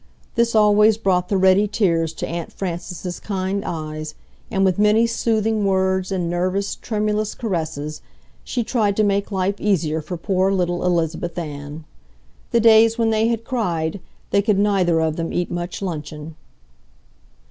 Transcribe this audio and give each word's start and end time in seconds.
This 0.33 0.55
always 0.55 0.97
brought 0.97 1.29
the 1.29 1.37
ready 1.37 1.67
tears 1.67 2.11
to 2.13 2.27
Aunt 2.27 2.51
Frances's 2.51 3.19
kind 3.19 3.63
eyes, 3.63 4.15
and 4.49 4.65
with 4.65 4.79
many 4.79 5.05
soothing 5.05 5.63
words 5.63 6.11
and 6.11 6.27
nervous, 6.27 6.73
tremulous 6.75 7.35
caresses 7.35 8.01
she 8.43 8.63
tried 8.63 8.97
to 8.97 9.03
make 9.03 9.31
life 9.31 9.61
easier 9.61 10.01
for 10.01 10.17
poor 10.17 10.51
little 10.51 10.83
Elizabeth 10.83 11.37
Ann. 11.37 11.85
The 12.49 12.59
days 12.59 12.97
when 12.97 13.11
they 13.11 13.27
had 13.27 13.43
cried 13.43 13.99
they 14.31 14.41
could 14.41 14.57
neither 14.57 14.99
of 15.01 15.17
them 15.17 15.31
eat 15.31 15.51
much 15.51 15.83
luncheon. 15.83 16.35